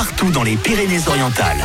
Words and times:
partout 0.00 0.30
dans 0.30 0.42
les 0.42 0.56
Pyrénées-Orientales. 0.56 1.62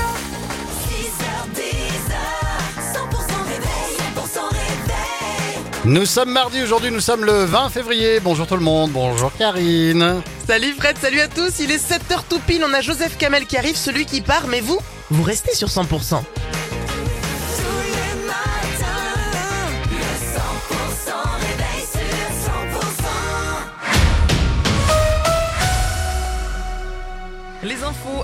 Nous 5.86 6.06
sommes 6.06 6.34
mardi 6.34 6.62
aujourd'hui, 6.62 6.92
nous 6.92 7.00
sommes 7.00 7.24
le 7.24 7.46
20 7.46 7.70
février. 7.70 8.20
Bonjour 8.20 8.46
tout 8.46 8.58
le 8.58 8.62
monde, 8.62 8.92
bonjour 8.92 9.32
Karine. 9.38 10.22
Salut 10.46 10.74
Fred, 10.78 10.98
salut 10.98 11.22
à 11.22 11.30
tous. 11.30 11.60
Il 11.62 11.72
est 11.72 11.78
7h 11.78 12.24
tout 12.30 12.42
pile, 12.46 12.66
on 12.70 12.74
a 12.74 12.82
Joseph 12.82 13.18
Kamel 13.18 13.46
qui 13.46 13.56
arrive, 13.56 13.78
celui 13.78 14.06
qui 14.06 14.20
part, 14.20 14.48
mais 14.50 14.60
vous, 14.60 14.80
vous 15.12 15.24
restez 15.24 15.56
sur 15.56 15.70
100%. 15.70 16.22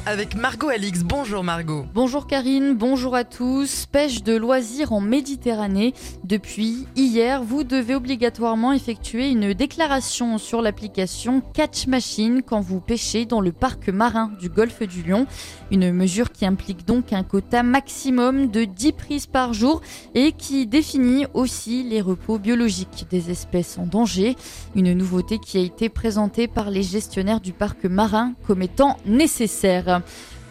Avec 0.08 0.36
Margot 0.36 0.70
Alix. 0.70 1.04
Bonjour 1.04 1.44
Margot. 1.44 1.86
Bonjour 1.94 2.26
Karine, 2.26 2.74
bonjour 2.74 3.16
à 3.16 3.24
tous. 3.24 3.86
Pêche 3.86 4.24
de 4.24 4.36
loisirs 4.36 4.92
en 4.92 5.02
Méditerranée. 5.02 5.94
Depuis 6.24 6.88
hier, 6.96 7.44
vous 7.44 7.64
devez 7.64 7.94
obligatoirement 7.94 8.74
effectuer 8.74 9.30
une 9.30 9.54
déclaration 9.54 10.40
sur 10.40 10.64
l'application 10.64 11.44
Catch 11.54 11.86
Machine 11.86 12.42
quand 12.44 12.60
vous 12.60 12.80
pêchez 12.80 13.26
dans 13.26 13.40
le 13.40 13.52
parc 13.52 13.90
marin 13.90 14.32
du 14.40 14.50
golfe 14.50 14.82
du 14.82 15.04
Lion. 15.04 15.28
Une 15.70 15.92
mesure 15.92 16.32
qui 16.32 16.46
implique 16.46 16.88
donc 16.88 17.14
un 17.14 17.24
quota 17.24 17.62
maximum 17.62 18.50
de 18.50 18.64
10 18.64 18.94
prises 18.94 19.28
par 19.28 19.54
jour 19.54 19.82
et 20.16 20.32
qui 20.32 20.66
définit 20.66 21.28
aussi 21.36 21.84
les 21.84 22.02
repos 22.02 22.40
biologiques 22.40 23.06
des 23.12 23.30
espèces 23.30 23.78
en 23.78 23.86
danger. 23.86 24.36
Une 24.76 24.94
nouveauté 24.94 25.38
qui 25.38 25.60
a 25.60 25.62
été 25.62 25.88
présentée 25.90 26.48
par 26.48 26.72
les 26.72 26.84
gestionnaires 26.84 27.42
du 27.42 27.54
parc 27.54 27.86
marin 27.86 28.34
comme 28.48 28.64
étant 28.64 28.98
nécessaire 29.06 29.51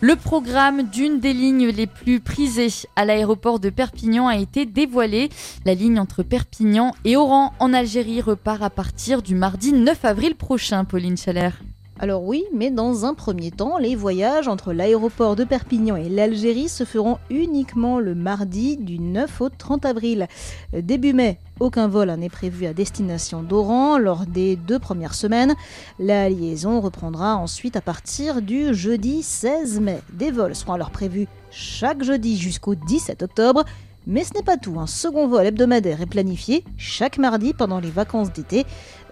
Le 0.02 0.16
programme 0.16 0.84
d'une 0.84 1.20
des 1.20 1.34
lignes 1.34 1.68
les 1.68 1.86
plus 1.86 2.20
prisées 2.20 2.68
à 2.96 3.04
l'aéroport 3.04 3.60
de 3.60 3.68
Perpignan 3.68 4.28
a 4.28 4.36
été 4.36 4.64
dévoilé. 4.64 5.28
La 5.66 5.74
ligne 5.74 5.98
entre 5.98 6.22
Perpignan 6.22 6.94
et 7.04 7.16
Oran 7.16 7.52
en 7.58 7.74
Algérie 7.74 8.22
repart 8.22 8.62
à 8.62 8.70
partir 8.70 9.20
du 9.20 9.34
mardi 9.34 9.72
9 9.72 10.04
avril 10.04 10.36
prochain, 10.36 10.84
Pauline 10.84 11.18
Chalère. 11.18 11.60
Alors 12.02 12.24
oui, 12.24 12.44
mais 12.54 12.70
dans 12.70 13.04
un 13.04 13.12
premier 13.12 13.50
temps, 13.50 13.76
les 13.76 13.94
voyages 13.94 14.48
entre 14.48 14.72
l'aéroport 14.72 15.36
de 15.36 15.44
Perpignan 15.44 15.96
et 15.96 16.08
l'Algérie 16.08 16.70
se 16.70 16.84
feront 16.84 17.18
uniquement 17.28 18.00
le 18.00 18.14
mardi 18.14 18.78
du 18.78 18.98
9 18.98 19.42
au 19.42 19.50
30 19.50 19.84
avril. 19.84 20.26
Début 20.72 21.12
mai, 21.12 21.38
aucun 21.60 21.88
vol 21.88 22.10
n'est 22.12 22.30
prévu 22.30 22.64
à 22.64 22.72
destination 22.72 23.42
d'Oran 23.42 23.98
lors 23.98 24.24
des 24.24 24.56
deux 24.56 24.78
premières 24.78 25.12
semaines. 25.12 25.54
La 25.98 26.30
liaison 26.30 26.80
reprendra 26.80 27.36
ensuite 27.36 27.76
à 27.76 27.82
partir 27.82 28.40
du 28.40 28.72
jeudi 28.72 29.22
16 29.22 29.80
mai. 29.80 30.00
Des 30.14 30.30
vols 30.30 30.54
seront 30.54 30.72
alors 30.72 30.92
prévus 30.92 31.28
chaque 31.50 32.02
jeudi 32.02 32.38
jusqu'au 32.38 32.76
17 32.76 33.24
octobre. 33.24 33.62
Mais 34.06 34.24
ce 34.24 34.32
n'est 34.32 34.42
pas 34.42 34.56
tout, 34.56 34.80
un 34.80 34.86
second 34.86 35.28
vol 35.28 35.44
hebdomadaire 35.44 36.00
est 36.00 36.06
planifié 36.06 36.64
chaque 36.78 37.18
mardi 37.18 37.52
pendant 37.52 37.78
les 37.78 37.90
vacances 37.90 38.32
d'été, 38.32 38.64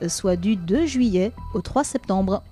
soit 0.06 0.36
du 0.36 0.56
2 0.56 0.86
juillet 0.86 1.33
au 1.53 1.61
3 1.61 1.84
septembre. 1.84 2.42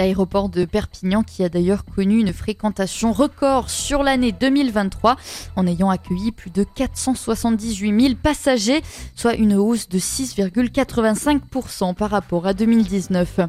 L'aéroport 0.00 0.48
de 0.48 0.64
Perpignan 0.64 1.22
qui 1.22 1.44
a 1.44 1.50
d'ailleurs 1.50 1.84
connu 1.84 2.20
une 2.20 2.32
fréquentation 2.32 3.12
record 3.12 3.68
sur 3.68 4.02
l'année 4.02 4.32
2023 4.32 5.16
en 5.56 5.66
ayant 5.66 5.90
accueilli 5.90 6.32
plus 6.32 6.48
de 6.48 6.64
478 6.64 8.00
000 8.00 8.14
passagers, 8.14 8.80
soit 9.14 9.34
une 9.34 9.56
hausse 9.56 9.90
de 9.90 9.98
6,85% 9.98 11.94
par 11.94 12.08
rapport 12.08 12.46
à 12.46 12.54
2019. 12.54 13.40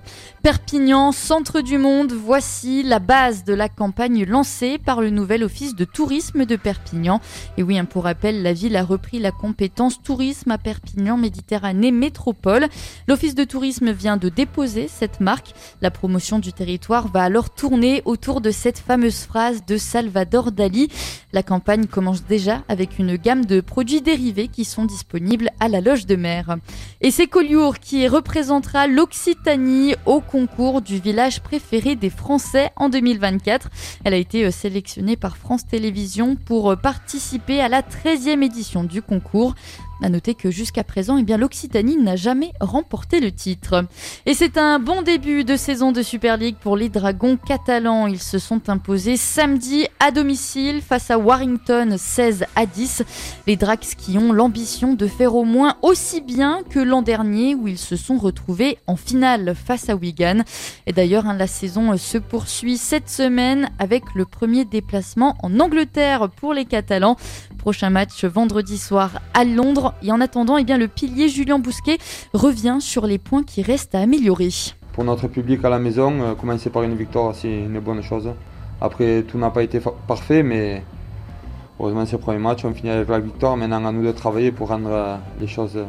Perpignan, 0.44 1.14
centre 1.14 1.62
du 1.62 1.78
monde, 1.78 2.12
voici 2.12 2.84
la 2.84 3.00
base 3.00 3.46
de 3.46 3.54
la 3.54 3.70
campagne 3.70 4.26
lancée 4.26 4.78
par 4.78 5.00
le 5.00 5.10
nouvel 5.10 5.46
office 5.46 5.74
de 5.74 5.86
tourisme 5.86 6.46
de 6.46 6.58
Perpignan. 6.58 7.22
Et 7.56 7.64
oui, 7.64 7.80
hein, 7.80 7.86
pour 7.86 8.04
rappel, 8.04 8.44
la 8.44 8.52
ville 8.52 8.76
a 8.76 8.84
repris 8.84 9.20
la 9.20 9.32
compétence 9.32 10.02
tourisme 10.04 10.52
à 10.52 10.58
Perpignan 10.58 11.16
Méditerranée 11.16 11.92
Métropole. 11.92 12.68
L'office 13.08 13.36
de 13.36 13.46
tourisme 13.46 13.92
vient 13.92 14.18
de 14.18 14.28
déposer 14.28 14.90
cette 14.90 15.22
marque. 15.22 15.54
La 15.82 15.92
promotion 15.92 16.41
du 16.42 16.52
territoire 16.52 17.08
va 17.08 17.24
alors 17.24 17.50
tourner 17.50 18.02
autour 18.06 18.42
de 18.42 18.52
cette 18.52 18.80
fameuse 18.80 19.22
phrase 19.22 19.66
de 19.66 19.78
Salvador 19.78 20.52
Dali. 20.52 20.90
La 21.32 21.44
campagne 21.44 21.86
commence 21.86 22.26
déjà 22.26 22.64
avec 22.68 23.00
une 23.00 23.16
gamme 23.16 23.46
de 23.46 23.62
produits 23.62 24.02
dérivés 24.02 24.50
qui 24.50 24.66
sont 24.66 24.84
disponibles 24.84 25.50
à 25.60 25.70
la 25.70 25.80
loge 25.80 26.06
de 26.06 26.16
mer. 26.18 26.58
Et 27.00 27.12
c'est 27.12 27.28
Collioure 27.28 27.80
qui 27.80 28.08
représentera 28.08 28.88
l'Occitanie 28.88 29.96
au 30.06 30.20
concours 30.20 30.82
du 30.82 31.00
village 31.00 31.42
préféré 31.42 31.96
des 31.96 32.10
Français 32.10 32.72
en 32.76 32.90
2024. 32.90 33.70
Elle 34.04 34.14
a 34.14 34.18
été 34.18 34.44
euh, 34.44 34.52
sélectionnée 34.52 35.16
par 35.16 35.38
France 35.38 35.66
Télévisions 35.68 36.36
pour 36.36 36.72
euh, 36.72 36.76
participer 36.76 37.62
à 37.62 37.70
la 37.70 37.82
13e 37.82 38.44
édition 38.44 38.84
du 38.84 39.02
concours. 39.02 39.56
A 40.04 40.10
noter 40.10 40.34
que 40.34 40.50
jusqu'à 40.50 40.84
présent, 40.84 41.18
eh 41.18 41.24
bien, 41.24 41.38
l'Occitanie 41.38 41.98
n'a 41.98 42.16
jamais 42.16 42.54
remporté 42.60 43.20
le 43.20 43.32
titre. 43.32 43.86
Et 44.26 44.34
c'est 44.34 44.58
un 44.58 44.80
bon 44.80 45.04
début 45.04 45.44
de 45.44 45.56
saison 45.56 45.92
de 45.92 46.02
Super 46.02 46.38
League 46.38 46.56
pour 46.60 46.76
les 46.76 46.90
Dragons 46.90 47.38
catalans. 47.38 48.08
Ils 48.08 48.22
se 48.22 48.40
sont 48.40 48.68
imposés 48.70 49.16
samedi 49.16 49.86
à 50.00 50.10
domicile 50.10 50.82
face 50.82 51.12
à 51.12 51.20
Warrington 51.20 51.96
16 51.98 52.46
à 52.56 52.66
10. 52.66 53.04
Les 53.46 53.58
Dracs 53.58 53.96
qui 53.96 54.18
ont 54.18 54.34
l'ambition 54.34 54.96
de 54.96 55.06
faire 55.06 55.36
au 55.36 55.44
moins 55.44 55.76
aussi 55.84 56.22
bien 56.22 56.62
que 56.68 56.80
l'an 56.80 57.04
dernier 57.04 57.54
où 57.54 57.68
ils 57.68 57.78
se 57.78 57.96
sont 57.96 58.18
retrouvés 58.18 58.80
en 58.88 58.96
finale 58.96 59.54
face 59.56 59.90
à 59.90 59.96
Wigan. 59.96 60.42
Et 60.88 60.94
d'ailleurs, 60.94 61.28
hein, 61.28 61.36
la 61.36 61.48
saison 61.48 61.96
se 61.98 62.18
poursuit 62.18 62.78
cette 62.78 63.10
semaine 63.10 63.70
avec 63.78 64.04
le 64.16 64.26
premier 64.26 64.66
déplacement 64.66 65.36
en 65.44 65.60
Angleterre 65.60 66.30
pour 66.30 66.56
les 66.56 66.66
Catalans. 66.66 67.18
Prochain 67.60 67.92
match 67.92 68.26
vendredi 68.26 68.80
soir 68.80 69.12
à 69.36 69.44
Londres. 69.44 69.91
Et 70.04 70.12
en 70.12 70.20
attendant, 70.22 70.58
eh 70.58 70.64
bien, 70.64 70.78
le 70.78 70.88
pilier 70.88 71.30
Julien 71.30 71.60
Bousquet 71.60 71.98
revient 72.34 72.78
sur 72.80 73.06
les 73.06 73.18
points 73.18 73.44
qui 73.44 73.62
restent 73.62 73.96
à 73.96 74.00
améliorer. 74.00 74.50
Pour 74.94 75.04
notre 75.04 75.28
public 75.28 75.64
à 75.64 75.70
la 75.70 75.80
maison, 75.80 76.14
euh, 76.22 76.34
commencer 76.34 76.70
par 76.70 76.84
une 76.84 76.96
victoire, 76.96 77.34
c'est 77.34 77.48
une 77.48 77.80
bonne 77.80 78.02
chose. 78.02 78.30
Après, 78.82 79.24
tout 79.24 79.38
n'a 79.38 79.50
pas 79.50 79.64
été 79.64 79.80
parfait, 80.08 80.44
mais 80.44 80.84
heureusement, 81.80 82.06
c'est 82.06 82.14
le 82.14 82.18
premier 82.18 82.40
match. 82.40 82.66
On 82.66 82.74
finit 82.74 82.90
avec 82.90 83.08
la 83.08 83.20
victoire. 83.20 83.56
Maintenant, 83.56 83.86
à 83.86 83.92
nous 83.92 84.04
de 84.04 84.12
travailler 84.12 84.52
pour 84.52 84.70
rendre 84.70 84.90
euh, 84.92 85.16
les 85.40 85.48
choses 85.48 85.80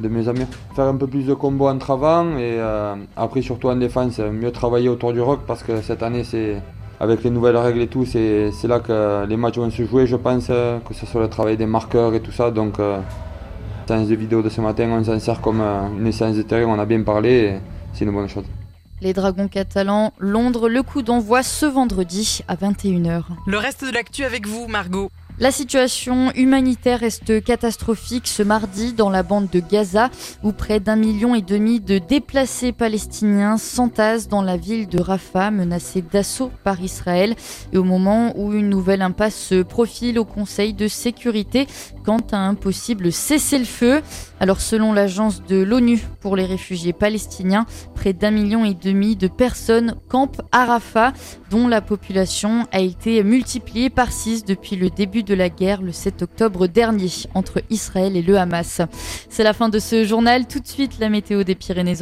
de 0.00 0.08
mieux 0.08 0.28
en 0.28 0.34
mieux. 0.34 0.46
Faire 0.74 0.86
un 0.86 0.96
peu 0.96 1.06
plus 1.06 1.24
de 1.24 1.34
combos 1.34 1.68
en 1.68 1.78
avant 1.78 2.36
et 2.36 2.58
euh, 2.58 2.96
après, 3.16 3.40
surtout 3.40 3.68
en 3.68 3.76
défense, 3.76 4.18
mieux 4.18 4.50
travailler 4.50 4.88
autour 4.88 5.12
du 5.12 5.20
rock 5.20 5.40
parce 5.46 5.62
que 5.62 5.80
cette 5.80 6.02
année, 6.02 6.24
c'est 6.24 6.60
avec 7.00 7.22
les 7.22 7.30
nouvelles 7.30 7.56
règles 7.56 7.82
et 7.82 7.86
tout, 7.86 8.04
c'est 8.04 8.50
là 8.64 8.80
que 8.80 9.24
les 9.26 9.36
matchs 9.36 9.58
vont 9.58 9.70
se 9.70 9.84
jouer, 9.84 10.06
je 10.06 10.16
pense, 10.16 10.46
que 10.46 10.94
ce 10.94 11.06
soit 11.06 11.20
le 11.20 11.28
travail 11.28 11.56
des 11.56 11.66
marqueurs 11.66 12.14
et 12.14 12.20
tout 12.20 12.32
ça. 12.32 12.50
Donc, 12.50 12.78
séance 13.86 14.08
de 14.08 14.14
vidéo 14.14 14.42
de 14.42 14.48
ce 14.48 14.60
matin, 14.60 14.88
on 14.90 15.04
s'en 15.04 15.18
sert 15.18 15.40
comme 15.40 15.60
euh, 15.60 15.88
une 15.98 16.12
séance 16.12 16.36
de 16.36 16.42
terrain, 16.42 16.66
on 16.66 16.78
a 16.78 16.86
bien 16.86 17.02
parlé, 17.02 17.58
c'est 17.92 18.04
une 18.04 18.12
bonne 18.12 18.28
chose. 18.28 18.44
Les 19.00 19.12
Dragons 19.12 19.48
catalans, 19.48 20.12
Londres, 20.18 20.68
le 20.68 20.82
coup 20.82 21.02
d'envoi 21.02 21.42
ce 21.42 21.66
vendredi 21.66 22.40
à 22.48 22.56
21h. 22.56 23.24
Le 23.46 23.58
reste 23.58 23.84
de 23.84 23.92
l'actu 23.92 24.24
avec 24.24 24.46
vous, 24.46 24.66
Margot. 24.66 25.10
La 25.40 25.50
situation 25.50 26.30
humanitaire 26.36 27.00
reste 27.00 27.42
catastrophique 27.42 28.28
ce 28.28 28.44
mardi 28.44 28.92
dans 28.92 29.10
la 29.10 29.24
bande 29.24 29.50
de 29.50 29.58
Gaza, 29.58 30.08
où 30.44 30.52
près 30.52 30.78
d'un 30.78 30.94
million 30.94 31.34
et 31.34 31.42
demi 31.42 31.80
de 31.80 31.98
déplacés 31.98 32.70
palestiniens 32.70 33.56
s'entassent 33.56 34.28
dans 34.28 34.42
la 34.42 34.56
ville 34.56 34.86
de 34.86 35.00
Rafah, 35.00 35.50
menacée 35.50 36.02
d'assaut 36.02 36.52
par 36.62 36.80
Israël, 36.80 37.34
et 37.72 37.78
au 37.78 37.82
moment 37.82 38.32
où 38.36 38.52
une 38.52 38.68
nouvelle 38.68 39.02
impasse 39.02 39.34
se 39.34 39.62
profile 39.64 40.20
au 40.20 40.24
Conseil 40.24 40.72
de 40.72 40.86
sécurité 40.86 41.66
quant 42.04 42.22
à 42.30 42.36
un 42.36 42.54
possible 42.54 43.10
cessez-le-feu. 43.10 44.02
Alors 44.38 44.60
selon 44.60 44.92
l'agence 44.92 45.42
de 45.42 45.60
l'ONU 45.60 46.00
pour 46.20 46.36
les 46.36 46.46
réfugiés 46.46 46.92
palestiniens, 46.92 47.66
près 47.96 48.12
d'un 48.12 48.30
million 48.30 48.64
et 48.64 48.74
demi 48.74 49.16
de 49.16 49.26
personnes 49.26 49.96
campent 50.08 50.42
à 50.52 50.66
Rafah, 50.66 51.12
dont 51.50 51.66
la 51.66 51.80
population 51.80 52.68
a 52.70 52.78
été 52.78 53.24
multipliée 53.24 53.90
par 53.90 54.12
six 54.12 54.44
depuis 54.44 54.76
le 54.76 54.90
début 54.90 55.23
de 55.24 55.34
la 55.34 55.48
guerre 55.48 55.82
le 55.82 55.92
7 55.92 56.22
octobre 56.22 56.66
dernier 56.66 57.10
entre 57.34 57.62
Israël 57.70 58.16
et 58.16 58.22
le 58.22 58.38
Hamas. 58.38 58.80
C'est 59.28 59.42
la 59.42 59.52
fin 59.52 59.68
de 59.68 59.78
ce 59.78 60.04
journal. 60.04 60.46
Tout 60.46 60.60
de 60.60 60.66
suite, 60.66 60.98
la 61.00 61.08
météo 61.08 61.42
des 61.42 61.54
Pyrénées. 61.54 61.96